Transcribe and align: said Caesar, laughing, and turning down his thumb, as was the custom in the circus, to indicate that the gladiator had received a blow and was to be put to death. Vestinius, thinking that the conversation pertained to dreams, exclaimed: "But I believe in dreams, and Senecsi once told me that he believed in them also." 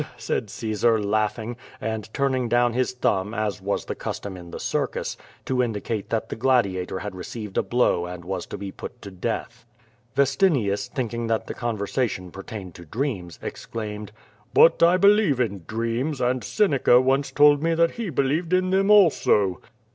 said 0.17 0.49
Caesar, 0.49 0.99
laughing, 0.99 1.55
and 1.79 2.11
turning 2.11 2.49
down 2.49 2.73
his 2.73 2.91
thumb, 2.91 3.35
as 3.35 3.61
was 3.61 3.85
the 3.85 3.93
custom 3.93 4.35
in 4.35 4.49
the 4.49 4.59
circus, 4.59 5.15
to 5.45 5.61
indicate 5.61 6.09
that 6.09 6.29
the 6.29 6.35
gladiator 6.35 6.97
had 6.97 7.13
received 7.13 7.55
a 7.55 7.61
blow 7.61 8.07
and 8.07 8.25
was 8.25 8.47
to 8.47 8.57
be 8.57 8.71
put 8.71 8.99
to 8.99 9.11
death. 9.11 9.63
Vestinius, 10.15 10.87
thinking 10.87 11.27
that 11.27 11.45
the 11.45 11.53
conversation 11.53 12.31
pertained 12.31 12.73
to 12.73 12.83
dreams, 12.85 13.37
exclaimed: 13.43 14.11
"But 14.55 14.81
I 14.81 14.97
believe 14.97 15.39
in 15.39 15.65
dreams, 15.67 16.19
and 16.19 16.41
Senecsi 16.41 16.99
once 16.99 17.29
told 17.29 17.61
me 17.61 17.75
that 17.75 17.91
he 17.91 18.09
believed 18.09 18.53
in 18.53 18.71
them 18.71 18.89
also." 18.89 19.59